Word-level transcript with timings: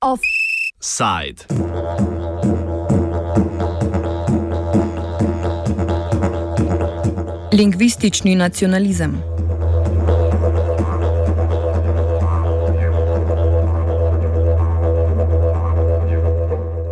Offside. 0.00 1.44
Lingvistični 7.52 8.34
nacionalizem. 8.34 9.22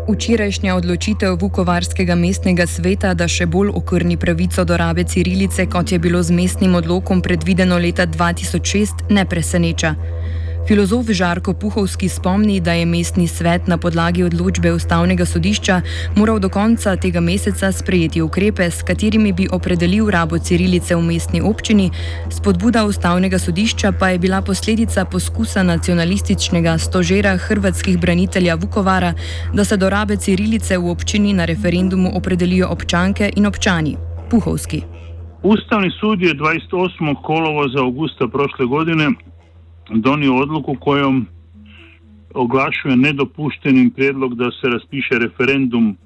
Včerajšnja 0.09 0.77
odločitev 0.77 1.37
Vukovarskega 1.41 2.15
mestnega 2.15 2.67
sveta, 2.67 3.15
da 3.15 3.27
še 3.29 3.47
bolj 3.47 3.69
okrni 3.75 4.17
pravico 4.17 4.65
do 4.65 4.77
rabe 4.77 5.05
cirilice, 5.05 5.67
kot 5.67 5.93
je 5.93 5.99
bilo 5.99 6.23
z 6.23 6.31
mestnim 6.31 6.75
odlokom 6.75 7.23
predvideno 7.23 7.79
leta 7.79 8.07
2006, 8.07 9.11
ne 9.11 9.25
preseneča. 9.27 9.95
Filozof 10.67 11.07
Žarko 11.07 11.53
Puhovski 11.55 12.09
spomni, 12.09 12.61
da 12.61 12.73
je 12.73 12.87
mestni 12.87 13.29
svet 13.29 13.67
na 13.67 13.77
podlagi 13.79 14.25
odločbe 14.27 14.73
ustavnega 14.73 15.25
sodišča 15.25 15.81
moral 16.17 16.41
do 16.43 16.49
konca 16.49 16.97
tega 16.97 17.21
meseca 17.21 17.71
sprejeti 17.73 18.23
ukrepe, 18.23 18.67
s 18.71 18.83
katerimi 18.83 19.33
bi 19.33 19.47
opredelil 19.53 20.11
rabo 20.11 20.39
cirilice 20.39 20.97
v 20.97 21.03
mestni 21.03 21.41
občini, 21.41 21.91
spodbuda 22.31 22.83
ustavnega 22.85 23.39
sodišča 23.39 23.93
pa 23.93 24.09
je 24.09 24.19
bila 24.19 24.43
posledica 24.43 25.05
poskusa 25.05 25.63
nacionalističnega 25.63 26.79
stožera 26.79 27.37
hrvatskih 27.37 27.99
branitelja 27.99 28.55
Vukovara, 28.55 29.15
da 29.55 29.65
se 29.65 29.77
do 29.77 29.91
rabe 29.91 30.17
cirilice 30.17 30.79
v 30.79 30.91
občini 30.91 31.33
na 31.33 31.45
referendumu 31.45 32.11
opredelijo 32.17 32.69
občanke 32.69 33.31
in 33.37 33.47
občani. 33.47 33.97
Puhovski. 34.31 34.83
Ustavni 35.43 35.91
sud 36.01 36.23
je 36.23 36.35
28. 36.35 37.23
kolovoza 37.23 37.79
augusta 37.79 38.29
prošle 38.29 38.67
godine 38.67 39.11
donio 39.91 40.37
odluku 40.37 40.77
kojom 40.81 41.27
oglašuje 42.35 42.97
nedopuštenim 42.97 43.91
prijedlog 43.91 44.35
da 44.35 44.51
se 44.51 44.69
raspiše 44.69 45.19
referendum 45.19 45.97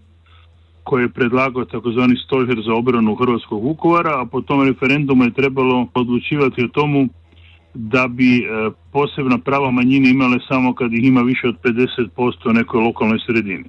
koji 0.85 1.03
je 1.03 1.09
predlagao 1.09 1.65
takozvani 1.65 2.17
stožer 2.17 2.63
za 2.67 2.75
obranu 2.75 3.15
Hrvatskog 3.15 3.65
Vukovara, 3.65 4.21
a 4.21 4.27
po 4.27 4.41
tom 4.41 4.63
referendumu 4.69 5.25
je 5.25 5.31
trebalo 5.31 5.87
odlučivati 5.95 6.65
o 6.65 6.69
tomu 6.69 7.09
da 7.75 8.09
bi 8.09 8.39
e, 8.39 8.71
posebna 8.93 9.39
prava 9.39 9.71
manjine 9.71 10.11
imale 10.11 10.39
samo 10.49 10.75
kad 10.75 10.93
ih 10.93 11.05
ima 11.05 11.21
više 11.21 11.49
od 11.49 11.57
50% 11.63 12.51
u 12.51 12.53
nekoj 12.53 12.81
lokalnoj 12.81 13.19
sredini. 13.27 13.65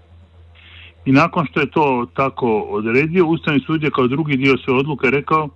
I 1.05 1.11
nakon 1.11 1.45
što 1.45 1.59
je 1.59 1.71
to 1.71 2.07
tako 2.13 2.59
odredio, 2.59 3.27
Ustavni 3.27 3.59
sud 3.59 3.83
je 3.83 3.91
kao 3.91 4.07
drugi 4.07 4.37
dio 4.37 4.57
svoje 4.57 4.79
odluke 4.79 5.11
rekao 5.11 5.49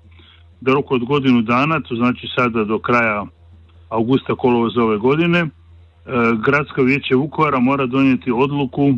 da 0.61 0.73
roku 0.73 0.95
od 0.95 1.05
godinu 1.05 1.41
dana, 1.41 1.79
to 1.79 1.95
znači 1.95 2.27
sada 2.35 2.63
do 2.63 2.79
kraja 2.79 3.25
augusta 3.89 4.35
kolovoza 4.35 4.81
ove 4.81 4.97
godine, 4.97 5.39
e, 5.39 5.47
Gradsko 6.45 6.81
vijeće 6.81 7.15
Vukovara 7.15 7.59
mora 7.59 7.85
donijeti 7.85 8.31
odluku 8.31 8.93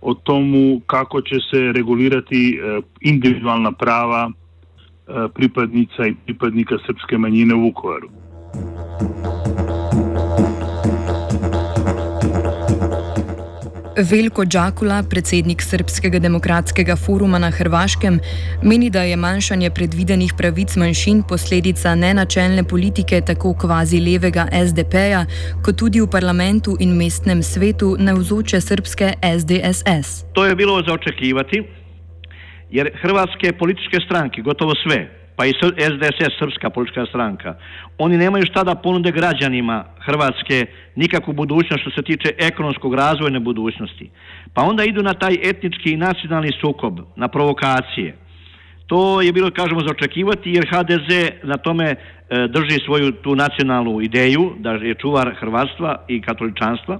o 0.00 0.14
tomu 0.14 0.80
kako 0.86 1.20
će 1.20 1.36
se 1.50 1.72
regulirati 1.72 2.60
e, 2.62 2.80
individualna 3.00 3.72
prava 3.72 4.30
e, 4.30 4.32
pripadnica 5.34 6.06
i 6.06 6.14
pripadnika 6.24 6.74
srpske 6.86 7.18
manjine 7.18 7.54
u 7.54 7.60
Vukovaru. 7.60 8.08
Veljko 14.02 14.44
Đakula, 14.44 15.02
predsednik 15.10 15.62
Srpskega 15.62 16.18
demokratskega 16.18 16.94
foruma 16.96 17.38
na 17.38 17.50
Hrvaškem, 17.50 18.18
meni, 18.62 18.88
da 18.90 19.02
je 19.02 19.16
manjšanje 19.16 19.70
predvidenih 19.76 20.32
pravic 20.38 20.76
manjšin 20.76 21.22
posledica 21.28 21.94
nenačelne 21.94 22.64
politike 22.64 23.20
tako 23.20 23.52
kvazi 23.60 24.00
levega 24.00 24.46
SDP-ja, 24.52 25.26
kot 25.64 25.76
tudi 25.76 26.00
v 26.00 26.08
parlamentu 26.08 26.76
in 26.80 26.96
mestnem 26.96 27.42
svetu 27.42 27.96
navzoče 27.98 28.60
srpske 28.60 29.12
SDSS. 29.20 30.24
To 30.32 30.46
je 30.46 30.56
bilo 30.56 30.82
za 30.82 30.94
očekivati, 30.94 31.62
jer 32.70 32.90
hrvatske 33.02 33.52
političke 33.52 34.00
stranke, 34.06 34.42
gotovo 34.42 34.74
sve, 34.86 35.19
pa 35.40 35.46
i 35.46 35.52
SDSS, 35.52 36.36
Srpska 36.38 36.70
politička 36.70 37.06
stranka, 37.06 37.54
oni 37.98 38.16
nemaju 38.16 38.44
šta 38.46 38.64
da 38.64 38.74
ponude 38.74 39.10
građanima 39.12 39.84
Hrvatske 40.06 40.66
nikakvu 40.96 41.32
budućnost 41.32 41.80
što 41.80 41.90
se 41.90 42.02
tiče 42.02 42.28
ekonomskog 42.38 42.94
razvojne 42.94 43.40
budućnosti. 43.40 44.10
Pa 44.54 44.62
onda 44.62 44.84
idu 44.84 45.02
na 45.02 45.14
taj 45.14 45.34
etnički 45.42 45.92
i 45.92 45.96
nacionalni 45.96 46.50
sukob, 46.60 47.00
na 47.16 47.28
provokacije. 47.28 48.16
To 48.86 49.20
je 49.20 49.32
bilo, 49.32 49.50
kažemo, 49.50 49.80
za 49.80 49.90
očekivati 49.90 50.52
jer 50.52 50.68
HDZ 50.70 51.10
na 51.42 51.56
tome 51.56 51.86
e, 51.88 51.96
drži 52.48 52.84
svoju 52.84 53.12
tu 53.12 53.36
nacionalnu 53.36 54.00
ideju, 54.00 54.52
da 54.58 54.70
je 54.70 54.94
čuvar 54.94 55.34
hrvatstva 55.40 56.04
i 56.08 56.20
katoličanstva. 56.22 56.98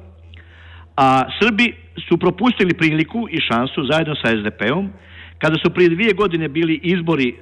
A 0.96 1.22
Srbi 1.40 1.74
su 2.08 2.18
propustili 2.18 2.74
priliku 2.74 3.28
i 3.30 3.40
šansu 3.40 3.84
zajedno 3.90 4.14
sa 4.14 4.28
SDP-om 4.36 4.92
kada 5.42 5.56
su 5.62 5.70
prije 5.70 5.88
dvije 5.88 6.12
godine 6.12 6.48
bili 6.48 6.80
izbori 6.82 7.28
e, 7.28 7.32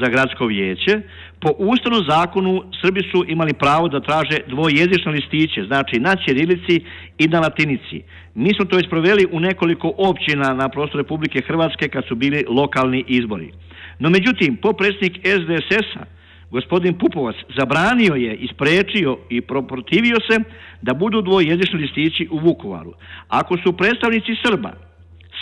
za 0.00 0.06
gradsko 0.08 0.46
vijeće, 0.46 1.00
po 1.40 1.50
ustavnom 1.58 2.02
zakonu 2.08 2.62
Srbi 2.82 3.02
su 3.10 3.24
imali 3.28 3.52
pravo 3.52 3.88
da 3.88 4.00
traže 4.00 4.38
dvojezične 4.46 5.12
listiće, 5.12 5.64
znači 5.66 6.00
na 6.00 6.16
ćirilici 6.24 6.76
i 7.18 7.28
na 7.28 7.40
latinici. 7.40 8.02
Mi 8.34 8.54
smo 8.54 8.64
to 8.64 8.76
već 8.76 8.88
proveli 8.88 9.26
u 9.32 9.40
nekoliko 9.40 9.92
općina 9.96 10.54
na 10.54 10.68
prostoru 10.68 11.02
Republike 11.02 11.40
Hrvatske 11.46 11.88
kad 11.88 12.04
su 12.08 12.14
bili 12.14 12.44
lokalni 12.48 13.04
izbori. 13.08 13.52
No 13.98 14.10
međutim, 14.10 14.56
po 14.56 14.72
predsjednik 14.72 15.18
SDSS-a, 15.24 16.04
gospodin 16.50 16.98
Pupovac, 16.98 17.36
zabranio 17.58 18.14
je, 18.14 18.34
isprečio 18.34 19.18
i 19.30 19.40
protivio 19.40 20.16
se 20.30 20.36
da 20.82 20.94
budu 20.94 21.22
dvojezični 21.22 21.80
listići 21.80 22.28
u 22.30 22.38
Vukovaru. 22.38 22.92
Ako 23.28 23.56
su 23.56 23.76
predstavnici 23.76 24.32
Srba 24.44 24.89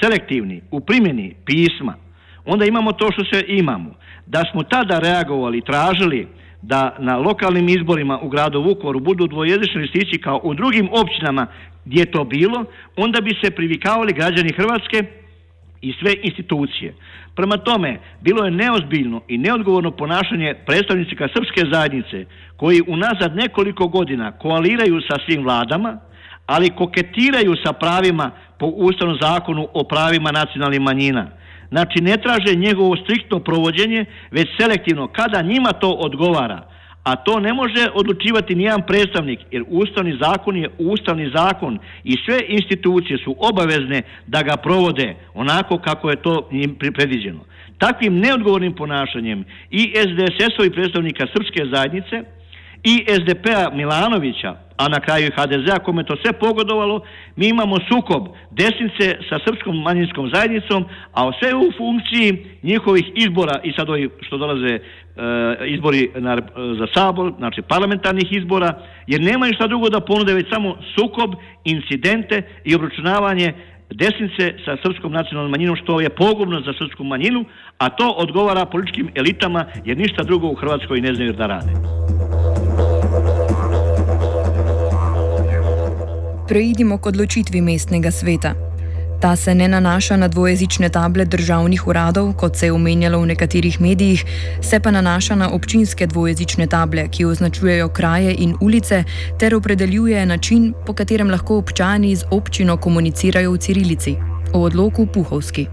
selektivni 0.02 0.60
u 0.70 0.80
primjeni 0.80 1.34
pisma, 1.44 1.94
onda 2.44 2.64
imamo 2.64 2.92
to 2.92 3.08
što 3.12 3.24
se 3.24 3.44
imamo. 3.48 3.94
Da 4.26 4.42
smo 4.52 4.62
tada 4.62 4.98
reagovali, 4.98 5.60
tražili 5.60 6.28
da 6.62 6.96
na 6.98 7.16
lokalnim 7.16 7.68
izborima 7.68 8.18
u 8.18 8.28
gradu 8.28 8.62
Vukovaru 8.62 9.00
budu 9.00 9.26
dvojezični 9.26 9.80
listići 9.80 10.18
kao 10.18 10.40
u 10.44 10.54
drugim 10.54 10.88
općinama 10.92 11.46
gdje 11.84 12.00
je 12.00 12.10
to 12.10 12.24
bilo, 12.24 12.64
onda 12.96 13.20
bi 13.20 13.38
se 13.44 13.50
privikavali 13.50 14.12
građani 14.12 14.52
Hrvatske 14.52 15.04
i 15.80 15.92
sve 16.00 16.14
institucije. 16.22 16.94
Prema 17.34 17.56
tome, 17.56 17.98
bilo 18.20 18.44
je 18.44 18.50
neozbiljno 18.50 19.20
i 19.28 19.38
neodgovorno 19.38 19.90
ponašanje 19.90 20.54
predstavnicika 20.66 21.28
srpske 21.34 21.62
zajednice 21.72 22.24
koji 22.56 22.82
unazad 22.86 23.36
nekoliko 23.36 23.88
godina 23.88 24.32
koaliraju 24.32 25.00
sa 25.00 25.16
svim 25.26 25.42
vladama, 25.42 25.98
ali 26.48 26.70
koketiraju 26.70 27.56
sa 27.64 27.72
pravima 27.72 28.30
po 28.58 28.66
Ustavnom 28.66 29.18
zakonu 29.20 29.68
o 29.74 29.84
pravima 29.84 30.30
nacionalnih 30.32 30.80
manjina. 30.80 31.26
Znači 31.70 31.98
ne 32.00 32.16
traže 32.16 32.56
njegovo 32.56 32.96
striktno 32.96 33.40
provođenje, 33.40 34.04
već 34.30 34.48
selektivno 34.60 35.06
kada 35.06 35.42
njima 35.42 35.72
to 35.72 35.90
odgovara. 35.90 36.60
A 37.04 37.16
to 37.16 37.40
ne 37.40 37.52
može 37.52 37.88
odlučivati 37.94 38.54
nijedan 38.54 38.82
predstavnik, 38.86 39.40
jer 39.50 39.64
Ustavni 39.68 40.18
zakon 40.20 40.56
je 40.56 40.68
Ustavni 40.78 41.30
zakon 41.34 41.78
i 42.04 42.16
sve 42.24 42.40
institucije 42.48 43.18
su 43.24 43.36
obavezne 43.38 44.02
da 44.26 44.42
ga 44.42 44.56
provode 44.56 45.14
onako 45.34 45.78
kako 45.78 46.10
je 46.10 46.16
to 46.16 46.48
njim 46.52 46.76
predviđeno. 46.94 47.40
Takvim 47.78 48.18
neodgovornim 48.18 48.74
ponašanjem 48.74 49.44
i 49.70 49.92
SDSS-ovi 49.94 50.70
predstavnika 50.70 51.26
Srpske 51.26 51.64
zajednice 51.72 52.37
i 52.90 53.04
SDP-a 53.20 53.70
Milanovića, 53.74 54.50
a 54.76 54.88
na 54.88 55.00
kraju 55.00 55.26
i 55.26 55.30
HDZ-a 55.36 55.78
kome 55.78 56.04
to 56.04 56.16
sve 56.22 56.32
pogodovalo, 56.32 57.00
mi 57.36 57.48
imamo 57.48 57.76
sukob 57.88 58.22
desnice 58.50 59.06
sa 59.28 59.36
srpskom 59.46 59.82
manjinskom 59.82 60.30
zajednicom, 60.34 60.84
a 61.12 61.30
sve 61.38 61.54
u 61.54 61.72
funkciji 61.78 62.28
njihovih 62.62 63.06
izbora 63.14 63.60
i 63.64 63.72
sad 63.76 63.86
što 64.20 64.38
dolaze 64.38 64.74
e, 64.74 64.80
izbori 65.66 66.10
na, 66.16 66.36
za 66.80 66.86
sabor, 66.94 67.32
znači 67.38 67.62
parlamentarnih 67.62 68.28
izbora, 68.30 68.70
jer 69.06 69.20
nemaju 69.20 69.54
šta 69.54 69.66
drugo 69.66 69.88
da 69.88 70.00
ponude, 70.00 70.34
već 70.34 70.46
samo 70.52 70.76
sukob, 70.96 71.30
incidente 71.64 72.42
i 72.64 72.74
obračunavanje 72.74 73.52
desnice 73.90 74.44
sa 74.64 74.76
srpskom 74.82 75.12
nacionalnom 75.12 75.50
manjinom 75.50 75.76
što 75.76 76.00
je 76.00 76.08
pogubno 76.08 76.60
za 76.60 76.72
srpsku 76.78 77.04
manjinu, 77.04 77.44
a 77.78 77.88
to 77.88 78.10
odgovara 78.10 78.64
političkim 78.64 79.08
elitama 79.14 79.64
jer 79.84 79.96
ništa 79.98 80.22
drugo 80.22 80.46
u 80.46 80.54
Hrvatskoj 80.54 81.00
ne 81.00 81.14
znaju 81.14 81.32
da 81.32 81.46
rade. 81.46 81.72
Preidimo 86.48 86.96
k 86.98 87.06
odločitvi 87.06 87.60
mestnega 87.60 88.10
sveta. 88.10 88.54
Ta 89.20 89.36
se 89.36 89.54
ne 89.54 89.68
nanaša 89.68 90.16
na 90.16 90.28
dvojezične 90.28 90.88
table 90.88 91.24
državnih 91.24 91.86
uradov, 91.86 92.32
kot 92.40 92.56
se 92.56 92.66
je 92.66 92.72
omenjalo 92.72 93.20
v 93.20 93.26
nekaterih 93.26 93.80
medijih, 93.80 94.24
se 94.62 94.80
pa 94.80 94.90
nanaša 94.90 95.34
na 95.34 95.50
občinske 95.52 96.06
dvojezične 96.06 96.66
table, 96.66 97.04
ki 97.08 97.24
označujejo 97.24 97.88
kraje 97.88 98.34
in 98.38 98.54
ulice, 98.60 99.04
ter 99.38 99.54
opredeljuje 99.54 100.26
način, 100.26 100.72
po 100.86 100.92
katerem 100.92 101.30
lahko 101.30 101.58
občani 101.58 102.16
z 102.16 102.24
občino 102.30 102.76
komunicirajo 102.76 103.52
v 103.52 103.58
cirilici. 103.58 104.16
O 104.54 104.64
odloku 104.64 105.06
Puhovski. 105.06 105.66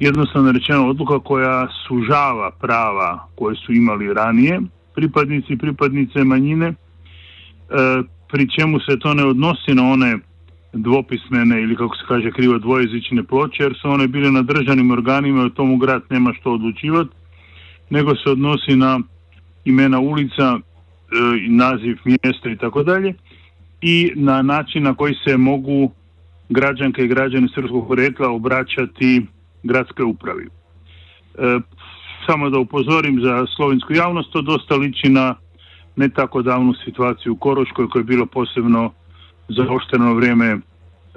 Jednostavno 0.00 0.52
rečeno, 0.52 0.88
odluka 0.88 1.18
koja 1.18 1.68
sužava 1.88 2.50
prava 2.60 3.28
koje 3.34 3.56
su 3.56 3.72
imali 3.72 4.14
ranije 4.14 4.60
pripadnici 4.94 5.52
i 5.52 5.58
pripadnice 5.58 6.24
manjine, 6.24 6.74
E, 7.70 8.02
pri 8.28 8.48
čemu 8.58 8.80
se 8.80 8.98
to 8.98 9.14
ne 9.14 9.24
odnosi 9.24 9.74
na 9.74 9.82
one 9.82 10.18
dvopismene 10.72 11.62
ili 11.62 11.76
kako 11.76 11.96
se 11.96 12.02
kaže 12.08 12.30
krivo 12.30 12.58
dvojezične 12.58 13.24
ploče 13.24 13.62
jer 13.62 13.74
su 13.80 13.88
one 13.88 14.08
bile 14.08 14.30
na 14.30 14.42
državnim 14.42 14.90
organima 14.90 15.42
i 15.42 15.46
o 15.46 15.48
tomu 15.48 15.76
grad 15.76 16.02
nema 16.10 16.32
što 16.40 16.52
odlučivati 16.52 17.10
nego 17.90 18.14
se 18.16 18.30
odnosi 18.30 18.76
na 18.76 19.00
imena 19.64 20.00
ulica, 20.00 20.42
e, 20.42 20.60
naziv 21.48 21.96
mjesta 22.04 22.50
i 22.50 22.56
tako 22.56 22.82
dalje 22.82 23.14
i 23.80 24.12
na 24.14 24.42
način 24.42 24.82
na 24.82 24.94
koji 24.94 25.14
se 25.26 25.36
mogu 25.36 25.92
građanke 26.48 27.02
i 27.02 27.08
građani 27.08 27.48
srpskog 27.54 27.88
porekla 27.88 28.30
obraćati 28.30 29.26
gradskoj 29.62 30.04
upravi. 30.04 30.44
E, 30.44 31.58
samo 32.26 32.50
da 32.50 32.58
upozorim 32.58 33.20
za 33.20 33.46
slovinsku 33.56 33.92
javnost, 33.92 34.32
to 34.32 34.42
dosta 34.42 34.74
liči 34.74 35.08
na 35.08 35.34
ne 35.96 36.08
tako 36.08 36.42
davnu 36.42 36.74
situaciju 36.84 37.32
u 37.32 37.36
Koroškoj 37.36 37.88
koja 37.88 38.00
je 38.00 38.04
bilo 38.04 38.26
posebno 38.26 38.92
zaošteno 39.48 40.14
vrijeme 40.14 40.58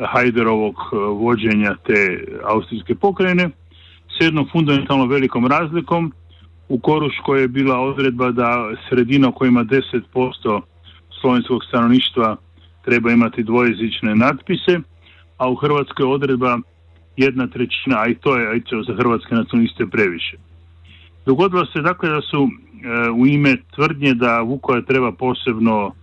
Hajderovog 0.07 0.75
e, 0.75 0.95
vođenja 0.95 1.75
te 1.85 2.25
austrijske 2.43 2.95
pokrajine 2.95 3.49
s 4.17 4.21
jednom 4.21 4.47
fundamentalno 4.51 5.05
velikom 5.05 5.47
razlikom. 5.47 6.13
U 6.69 6.79
Koruškoj 6.79 7.41
je 7.41 7.47
bila 7.47 7.79
odredba 7.79 8.31
da 8.31 8.71
sredina 8.89 9.31
koja 9.31 9.49
ima 9.49 9.63
10% 9.63 10.61
slovenskog 11.21 11.63
stanovništva 11.63 12.35
treba 12.85 13.11
imati 13.11 13.43
dvojezične 13.43 14.15
natpise, 14.15 14.79
a 15.37 15.49
u 15.49 15.55
Hrvatskoj 15.55 16.05
odredba 16.05 16.57
jedna 17.17 17.47
trećina, 17.47 17.99
a 17.99 18.07
i 18.07 18.15
to 18.15 18.37
je 18.37 18.49
aj 18.49 18.61
za 18.87 18.93
hrvatske 18.95 19.35
nacionaliste 19.35 19.85
previše. 19.87 20.37
Dogodilo 21.25 21.65
se 21.65 21.81
dakle 21.81 22.09
da 22.09 22.21
su 22.21 22.49
u 23.15 23.27
ime 23.27 23.57
tvrdnje 23.75 24.13
da 24.13 24.41
Vukovar 24.41 24.83
treba 24.85 25.11
posebno 25.11 25.93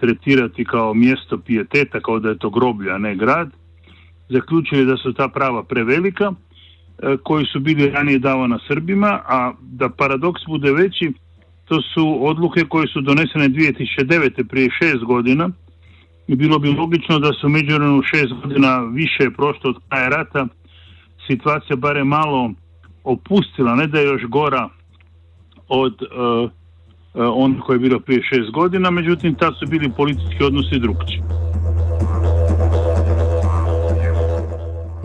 tretirati 0.00 0.64
kao 0.64 0.94
mjesto 0.94 1.38
pijeteta, 1.38 2.00
kao 2.00 2.18
da 2.18 2.28
je 2.28 2.38
to 2.38 2.50
groblje, 2.50 2.90
a 2.90 2.98
ne 2.98 3.16
grad, 3.16 3.50
zaključili 4.28 4.84
da 4.84 4.96
su 4.96 5.12
ta 5.12 5.28
prava 5.28 5.62
prevelika, 5.62 6.32
e, 6.32 7.16
koji 7.24 7.44
su 7.44 7.60
bili 7.60 7.90
ranije 7.90 8.18
davana 8.18 8.58
Srbima, 8.68 9.20
a 9.26 9.52
da 9.60 9.88
paradoks 9.88 10.42
bude 10.46 10.72
veći, 10.72 11.12
to 11.64 11.82
su 11.82 12.26
odluke 12.26 12.64
koje 12.68 12.86
su 12.88 13.00
donesene 13.00 13.48
2009. 13.48 14.44
prije 14.48 14.70
šest 14.82 15.04
godina 15.04 15.50
i 16.26 16.36
bilo 16.36 16.58
bi 16.58 16.68
logično 16.68 17.18
da 17.18 17.32
su 17.32 17.48
međuvremenu 17.48 18.02
šest 18.02 18.32
godina 18.42 18.78
više 18.78 19.30
prošlo 19.36 19.70
od 19.70 19.76
kraja 19.88 20.08
rata 20.08 20.46
situacija 21.26 21.76
bare 21.76 22.04
malo 22.04 22.50
opustila, 23.04 23.74
ne 23.74 23.86
da 23.86 23.98
je 23.98 24.06
još 24.06 24.22
gora 24.22 24.68
od 25.68 26.02
uh, 26.02 26.50
on 27.14 27.60
koje 27.60 27.74
je 27.74 27.80
bilo 27.80 28.00
prije 28.00 28.22
šest 28.22 28.50
godina, 28.50 28.90
međutim 28.90 29.34
tad 29.34 29.54
su 29.58 29.66
bili 29.66 29.92
politički 29.96 30.44
odnosi 30.44 30.78
drugčiji. 30.78 31.22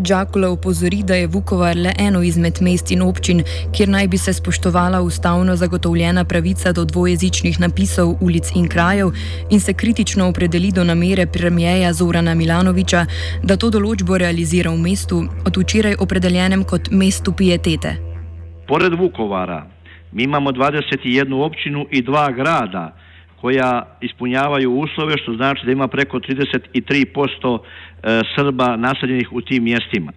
Džakula 0.03 0.49
upozori, 0.49 1.03
da 1.03 1.15
je 1.15 1.27
Vukovar 1.27 1.77
le 1.77 1.93
eno 1.99 2.21
izmed 2.23 2.57
mest 2.61 2.91
in 2.91 3.01
občin, 3.01 3.43
kjer 3.71 3.89
naj 3.89 4.07
bi 4.07 4.17
se 4.17 4.33
spoštovala 4.33 5.01
ustavno 5.01 5.55
zagotovljena 5.55 6.25
pravica 6.25 6.71
do 6.71 6.85
dvojezičnih 6.85 7.59
napisov 7.59 8.15
ulic 8.21 8.51
in 8.55 8.67
krajev 8.67 9.11
in 9.49 9.59
se 9.59 9.73
kritično 9.73 10.27
opredeli 10.27 10.71
do 10.71 10.83
namere 10.83 11.25
premijeja 11.25 11.93
Zorana 11.93 12.33
Milanoviča, 12.33 13.05
da 13.43 13.57
to 13.57 13.69
določbo 13.69 14.17
realizira 14.17 14.71
v 14.71 14.77
mestu, 14.77 15.23
od 15.45 15.57
včeraj 15.57 15.95
opredeljenem 15.99 16.63
kot 16.63 16.91
mestu 16.91 17.31
pijetete. 17.31 17.95
Pored 18.67 18.93
Vukovara, 18.99 19.72
mi 20.13 20.23
imamo 20.23 20.51
21 20.51 21.45
općinu 21.45 21.85
i 21.91 22.01
dva 22.01 22.31
grada 22.31 22.95
koja 23.41 23.97
ispunjavaju 24.01 24.71
uslove, 24.71 25.17
što 25.17 25.33
znači 25.33 25.65
da 25.65 25.71
ima 25.71 25.87
preko 25.87 26.19
33% 26.19 27.59
e, 28.03 28.21
Srba 28.35 28.75
naseljenih 28.75 29.33
u 29.33 29.41
tim 29.41 29.63
mjestima. 29.63 30.11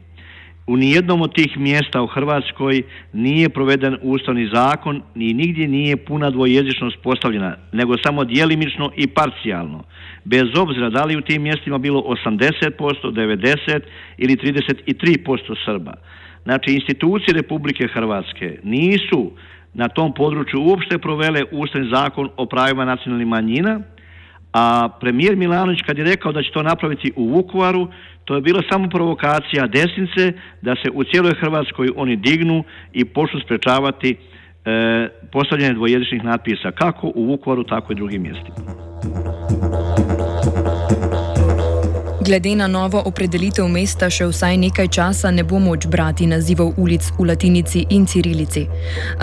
U 0.67 0.77
nijednom 0.77 1.23
od 1.23 1.35
tih 1.35 1.59
mjesta 1.59 2.03
u 2.03 2.07
Hrvatskoj 2.07 2.83
nije 3.13 3.49
proveden 3.49 3.97
ustavni 4.03 4.51
zakon 4.55 5.03
ni 5.15 5.35
nigdje 5.35 5.69
nije 5.69 5.97
puna 5.97 6.31
dvojezičnost 6.31 6.97
postavljena, 7.03 7.57
nego 7.73 7.95
samo 8.03 8.25
djelimično 8.25 8.91
i 8.97 9.07
parcijalno. 9.07 9.85
Bez 10.25 10.47
obzira 10.59 10.91
da 10.91 11.05
li 11.05 11.17
u 11.17 11.21
tim 11.21 11.43
mjestima 11.43 11.79
bilo 11.79 12.01
80%, 12.01 12.71
90% 13.03 13.81
ili 14.19 14.37
33% 14.37 15.55
Srba. 15.65 15.95
Znači, 16.45 16.75
institucije 16.75 17.35
Republike 17.35 17.89
Hrvatske 17.89 18.59
nisu 18.63 19.33
na 19.77 19.89
tom 19.89 20.13
području 20.15 20.63
uopšte 20.63 20.99
provele 20.99 21.45
ustavni 21.53 21.91
zakon 21.91 22.31
o 22.37 22.47
pravima 22.47 22.85
nacionalnih 22.85 23.27
manjina, 23.27 23.81
a 24.53 24.89
premijer 25.01 25.37
Milanović 25.37 25.83
kad 25.87 25.99
je 25.99 26.05
rekao 26.05 26.33
da 26.33 26.43
će 26.43 26.51
to 26.51 26.63
napraviti 26.63 27.13
u 27.17 27.29
Vukovaru, 27.29 27.89
to 28.25 28.35
je 28.35 28.41
bila 28.41 28.63
samo 28.71 28.89
provokacija 28.89 29.67
desnice 29.67 30.33
da 30.63 30.75
se 30.75 30.91
u 30.95 31.05
cijeloj 31.05 31.35
Hrvatskoj 31.41 31.91
oni 31.97 32.17
dignu 32.17 32.65
i 32.93 33.05
počnu 33.05 33.41
sprečavati 33.41 34.11
e, 34.11 34.19
postavljanje 35.33 35.75
dvojezičnih 35.75 36.25
natpisa 36.25 36.71
kako 36.71 37.13
u 37.15 37.27
Vukovaru, 37.27 37.65
tako 37.65 37.93
i 37.93 37.97
drugim 37.97 38.23
mjestima. 38.23 38.57
Glede 42.27 42.57
na 42.57 42.67
novo 42.67 42.99
opredelitev 43.07 43.69
mesta 43.71 44.09
še 44.11 44.27
vsaj 44.27 44.57
nekaj 44.59 44.89
časa 44.97 45.31
ne 45.31 45.45
bo 45.47 45.61
moč 45.63 45.85
brati 45.87 46.27
nazivov 46.27 46.73
ulic 46.83 47.07
v 47.19 47.27
latinici 47.29 47.85
in 47.95 48.03
cirilici. 48.11 48.65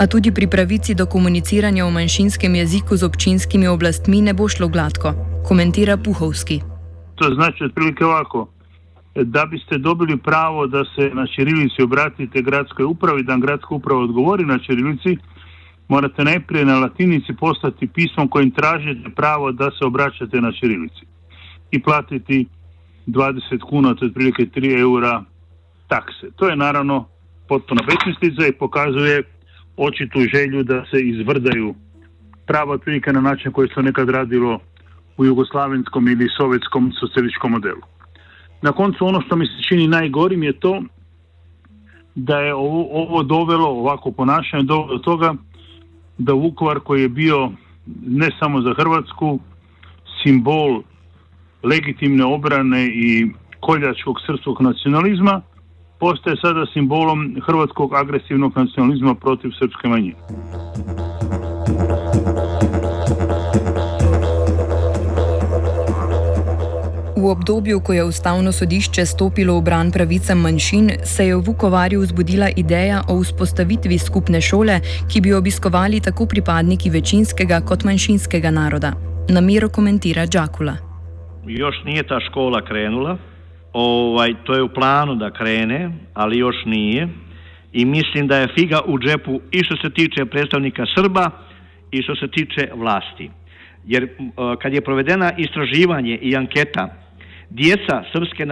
A 0.00 0.06
tudi 0.08 0.32
pri 0.32 0.48
pravici 0.48 0.96
do 0.96 1.04
komuniciranja 1.04 1.84
v 1.84 1.92
manjšinskem 1.98 2.56
jeziku 2.56 2.96
z 2.96 3.04
občinskimi 3.04 3.68
oblastmi 3.68 4.22
ne 4.24 4.32
bo 4.32 4.48
šlo 4.48 4.70
gladko, 4.72 5.12
komentira 5.44 5.98
Puhovski. 6.00 6.62
To 7.20 7.28
znači 7.34 7.68
otprilike 7.68 8.04
ovako. 8.04 8.48
Da 9.14 9.44
biste 9.52 9.78
dobili 9.78 10.16
pravo 10.16 10.66
da 10.66 10.84
se 10.96 11.12
na 11.12 11.26
čirilici 11.26 11.84
obratite 11.84 12.42
gradskoj 12.42 12.88
upravi, 12.88 13.22
da 13.22 13.36
gradska 13.36 13.74
uprava 13.74 14.00
odgovori 14.00 14.48
na 14.48 14.58
čirilici, 14.58 15.18
morate 15.88 16.24
najprije 16.24 16.64
na 16.64 16.80
latinici 16.80 17.36
poslati 17.36 17.86
pismo 17.86 18.28
kojim 18.28 18.50
tražite 18.50 19.12
pravo 19.16 19.52
da 19.52 19.68
se 19.76 19.84
obraćate 19.84 20.40
na 20.40 20.52
čirilici 20.52 21.04
i 21.70 21.82
platiti 21.82 22.46
20 23.06 23.60
kuna, 23.68 23.94
to 23.94 24.04
je 24.04 24.08
otprilike 24.08 24.42
3 24.42 24.80
eura 24.80 25.24
takse. 25.88 26.30
To 26.36 26.48
je 26.48 26.56
naravno 26.56 27.04
potpuno 27.48 27.80
besmislica 27.86 28.46
i 28.46 28.52
pokazuje 28.52 29.22
očitu 29.76 30.20
želju 30.34 30.62
da 30.62 30.84
se 30.90 31.00
izvrdaju 31.00 31.74
prava 32.46 32.72
otprilike 32.72 33.12
na 33.12 33.20
način 33.20 33.52
koji 33.52 33.68
se 33.74 33.82
nekad 33.82 34.08
radilo 34.08 34.58
u 35.16 35.24
jugoslavenskom 35.24 36.08
ili 36.08 36.28
sovjetskom 36.36 36.92
socijalističkom 37.00 37.50
modelu. 37.50 37.80
Na 38.62 38.72
koncu 38.72 39.06
ono 39.06 39.20
što 39.20 39.36
mi 39.36 39.46
se 39.46 39.62
čini 39.68 39.88
najgorim 39.88 40.42
je 40.42 40.52
to 40.52 40.82
da 42.14 42.38
je 42.38 42.54
ovo, 42.54 42.88
ovo 42.92 43.22
dovelo, 43.22 43.68
ovako 43.68 44.12
ponašanje, 44.12 44.62
dovelo 44.62 44.86
do 44.86 44.98
toga 44.98 45.34
da 46.18 46.32
Vukovar 46.32 46.80
koji 46.80 47.02
je 47.02 47.08
bio 47.08 47.50
ne 48.06 48.30
samo 48.38 48.60
za 48.60 48.74
Hrvatsku, 48.74 49.40
simbol 50.22 50.82
legitimne 51.64 52.24
obrane 52.24 52.86
i 52.86 53.30
koljačkog 53.60 54.16
srpskog 54.26 54.62
nacionalizma 54.62 55.42
postaje 56.00 56.36
sada 56.36 56.66
simbolom 56.72 57.36
hrvatskog 57.46 57.94
agresivnog 57.94 58.52
nacionalizma 58.56 59.14
protiv 59.14 59.50
srpske 59.58 59.88
manjine. 59.88 60.14
V 67.16 67.28
obdobju, 67.30 67.80
ko 67.80 67.92
je 67.92 68.04
ustavno 68.04 68.52
sodišče 68.52 69.06
stopilo 69.06 69.56
v 69.58 69.62
bran 69.62 69.90
pravicam 69.92 70.38
manjšin, 70.38 70.90
se 71.04 71.26
je 71.26 71.36
v 71.36 71.40
Vukovarju 71.46 72.00
vzbudila 72.00 72.48
ideja 72.56 73.02
o 73.08 73.16
vzpostavitvi 73.22 73.98
skupne 73.98 74.40
šole, 74.40 74.80
ki 75.08 75.20
bi 75.20 75.32
obiskovali 75.32 76.00
tako 76.00 76.26
pripadniki 76.26 76.90
večinskega 76.90 77.60
kot 77.60 77.84
manjšinskega 77.84 78.50
naroda. 78.50 78.92
Namero 79.28 79.68
komentira 79.68 80.26
Džakula. 80.26 80.93
Još 81.46 81.84
nije 81.84 82.02
ta 82.02 82.20
škola 82.20 82.64
krenula. 82.64 83.16
Ovaj, 83.72 84.34
to 84.44 84.54
je 84.54 84.62
u 84.62 84.68
planu 84.68 85.14
da 85.14 85.30
krene, 85.30 85.90
ali 86.14 86.38
još 86.38 86.56
nije. 86.66 87.08
I 87.72 87.84
mislim 87.84 88.26
da 88.26 88.36
je 88.36 88.48
figa 88.58 88.80
u 88.86 88.98
džepu 88.98 89.40
i 89.50 89.64
što 89.64 89.76
se 89.76 89.90
tiče 89.90 90.24
predstavnika 90.24 90.84
Srba 90.96 91.30
i 91.90 92.02
što 92.02 92.16
se 92.16 92.28
tiče 92.28 92.68
vlasti. 92.74 93.30
Jer 93.86 94.08
kad 94.62 94.74
je 94.74 94.80
provedena 94.80 95.32
istraživanje 95.38 96.18
i 96.22 96.36
anketa, 96.36 96.88
djeca 97.50 98.02
srpske 98.12 98.46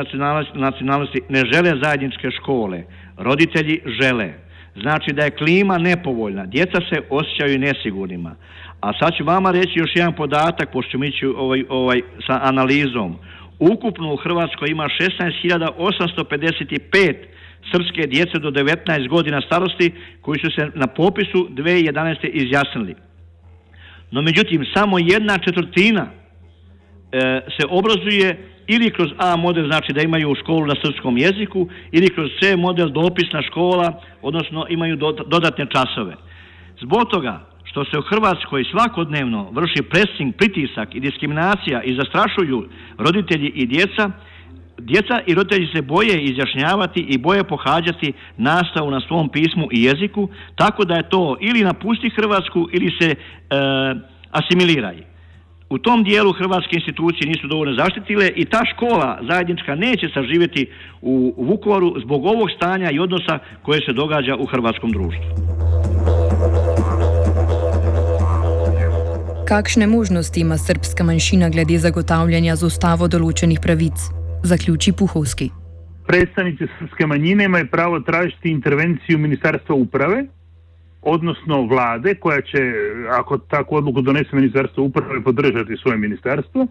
nacionalnosti 0.54 1.20
ne 1.28 1.42
žele 1.52 1.80
zajedničke 1.82 2.30
škole, 2.30 2.82
roditelji 3.16 3.80
žele. 4.00 4.32
Znači 4.74 5.12
da 5.12 5.24
je 5.24 5.30
klima 5.30 5.78
nepovoljna, 5.78 6.46
djeca 6.46 6.80
se 6.90 7.00
osjećaju 7.10 7.58
nesigurnima. 7.58 8.34
A 8.80 8.92
sad 8.98 9.16
ću 9.16 9.24
vama 9.24 9.50
reći 9.50 9.78
još 9.78 9.90
jedan 9.94 10.12
podatak, 10.12 10.72
pošto 10.72 10.90
ćemo 10.90 11.04
ići 11.04 11.26
ovaj, 11.26 11.64
ovaj, 11.68 12.02
sa 12.26 12.40
analizom. 12.42 13.18
Ukupno 13.58 14.12
u 14.12 14.16
Hrvatskoj 14.16 14.68
ima 14.68 14.84
16.855 14.84 17.14
srpske 17.72 18.06
djece 18.06 18.38
do 18.38 18.50
19 18.50 19.08
godina 19.08 19.40
starosti 19.40 19.92
koji 20.20 20.38
su 20.38 20.50
se 20.50 20.70
na 20.74 20.86
popisu 20.86 21.48
2011. 21.50 22.30
izjasnili. 22.32 22.94
No 24.10 24.22
međutim, 24.22 24.66
samo 24.74 24.98
jedna 24.98 25.38
četvrtina 25.38 26.06
se 27.56 27.66
obrazuje 27.68 28.51
ili 28.66 28.90
kroz 28.90 29.10
A 29.18 29.36
model 29.36 29.66
znači 29.66 29.92
da 29.92 30.02
imaju 30.02 30.34
školu 30.34 30.66
na 30.66 30.74
srpskom 30.84 31.18
jeziku 31.18 31.68
ili 31.92 32.14
kroz 32.14 32.30
C 32.42 32.56
model 32.56 32.88
dopisna 32.88 33.42
škola, 33.42 34.00
odnosno 34.22 34.66
imaju 34.68 34.96
dodatne 35.26 35.66
časove. 35.66 36.14
Zbog 36.80 37.08
toga 37.10 37.52
što 37.64 37.84
se 37.84 37.98
u 37.98 38.02
Hrvatskoj 38.02 38.64
svakodnevno 38.70 39.50
vrši 39.50 39.82
pressing, 39.90 40.34
pritisak 40.36 40.94
i 40.94 41.00
diskriminacija 41.00 41.82
i 41.82 41.94
zastrašuju 41.94 42.68
roditelji 42.98 43.52
i 43.54 43.66
djeca, 43.66 44.10
djeca 44.78 45.20
i 45.26 45.34
roditelji 45.34 45.68
se 45.74 45.82
boje 45.82 46.22
izjašnjavati 46.22 47.00
i 47.00 47.18
boje 47.18 47.44
pohađati 47.44 48.12
nastavu 48.36 48.90
na 48.90 49.00
svom 49.00 49.28
pismu 49.28 49.68
i 49.70 49.82
jeziku, 49.82 50.28
tako 50.54 50.84
da 50.84 50.94
je 50.94 51.08
to 51.08 51.36
ili 51.40 51.64
napusti 51.64 52.10
Hrvatsku 52.10 52.68
ili 52.72 52.90
se 53.00 53.08
e, 53.10 53.16
asimiliraju. 54.30 55.11
U 55.72 55.78
tom 55.78 56.04
dijelu 56.04 56.32
hrvatske 56.32 56.76
institucije 56.76 57.28
nisu 57.28 57.46
dovoljno 57.48 57.74
zaštitile 57.82 58.30
i 58.36 58.44
ta 58.44 58.60
škola 58.72 59.18
zajednička 59.30 59.74
neće 59.74 60.06
saživjeti 60.14 60.66
u 61.02 61.34
Vukovaru 61.38 61.94
zbog 62.04 62.24
ovog 62.24 62.48
stanja 62.56 62.90
i 62.90 62.98
odnosa 62.98 63.38
koje 63.62 63.80
se 63.86 63.92
događa 63.92 64.36
u 64.36 64.46
hrvatskom 64.46 64.90
društvu. 64.90 65.24
Kakšne 69.48 69.86
možnosti 69.86 70.40
ima 70.40 70.56
srpska 70.58 71.04
manjšina 71.04 71.48
glede 71.48 71.78
zagotavljanja 71.78 72.56
z 72.56 72.66
ustavo 72.66 73.08
določenih 73.08 73.60
pravic? 73.62 73.96
Zaključi 74.44 74.92
Puhovski. 74.92 75.50
Predstavnici 76.06 76.64
srpske 76.78 77.06
manjine 77.06 77.44
imaju 77.44 77.66
pravo 77.70 78.00
tražiti 78.00 78.50
intervenciju 78.50 79.18
Ministarstva 79.18 79.74
uprave, 79.74 80.26
odnosno 81.02 81.62
vlade 81.66 82.14
koja 82.14 82.40
će, 82.40 82.72
ako 83.10 83.38
takvu 83.38 83.76
odluku 83.76 84.00
donese 84.00 84.36
Ministarstvo 84.36 84.84
uprave, 84.84 85.22
podržati 85.22 85.76
svoje 85.82 85.98
ministarstvo 85.98 86.66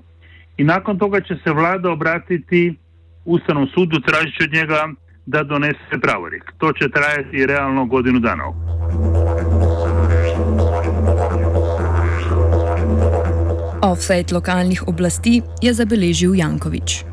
i 0.58 0.64
nakon 0.64 1.00
toga 1.00 1.22
će 1.22 1.36
se 1.44 1.52
vlada 1.52 1.92
obratiti 1.92 2.76
Ustavnom 3.26 3.68
sudu 3.68 4.00
tražiti 4.00 4.44
od 4.44 4.54
njega 4.54 4.90
da 5.26 5.44
donese 5.44 6.00
pravorijek. 6.02 6.44
To 6.58 6.74
će 6.74 6.90
trajati 6.90 7.46
realno 7.46 7.86
godinu 7.86 8.20
dana. 8.20 8.44
Offset 13.82 14.32
lokalnih 14.32 14.84
oblasti 14.88 15.42
je 15.62 15.74
zabeležil 15.74 16.36
Jankovič. 16.36 17.11